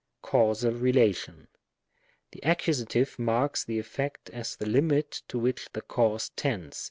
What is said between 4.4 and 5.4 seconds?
the limit to